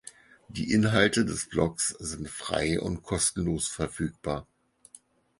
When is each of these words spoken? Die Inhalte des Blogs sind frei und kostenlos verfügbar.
Die 0.47 0.71
Inhalte 0.71 1.25
des 1.25 1.47
Blogs 1.47 1.89
sind 1.89 2.27
frei 2.27 2.79
und 2.81 3.03
kostenlos 3.03 3.67
verfügbar. 3.67 4.47